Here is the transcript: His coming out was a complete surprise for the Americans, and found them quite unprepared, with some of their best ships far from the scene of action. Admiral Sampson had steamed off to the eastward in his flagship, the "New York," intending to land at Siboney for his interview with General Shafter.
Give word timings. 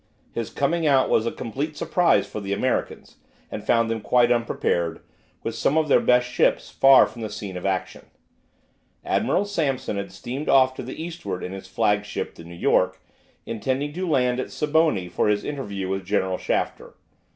His 0.31 0.49
coming 0.49 0.87
out 0.87 1.11
was 1.11 1.27
a 1.27 1.31
complete 1.31 1.77
surprise 1.77 2.25
for 2.25 2.39
the 2.39 2.53
Americans, 2.53 3.17
and 3.51 3.63
found 3.63 3.87
them 3.87 4.01
quite 4.01 4.31
unprepared, 4.31 4.99
with 5.43 5.53
some 5.53 5.77
of 5.77 5.89
their 5.89 5.99
best 5.99 6.27
ships 6.27 6.71
far 6.71 7.05
from 7.05 7.21
the 7.21 7.29
scene 7.29 7.55
of 7.55 7.67
action. 7.67 8.07
Admiral 9.05 9.45
Sampson 9.45 9.97
had 9.97 10.11
steamed 10.11 10.49
off 10.49 10.73
to 10.73 10.81
the 10.81 10.99
eastward 10.99 11.43
in 11.43 11.51
his 11.51 11.67
flagship, 11.67 12.33
the 12.33 12.43
"New 12.43 12.55
York," 12.55 12.99
intending 13.45 13.93
to 13.93 14.09
land 14.09 14.39
at 14.39 14.49
Siboney 14.49 15.07
for 15.07 15.27
his 15.27 15.45
interview 15.45 15.87
with 15.89 16.03
General 16.03 16.39
Shafter. 16.39 16.95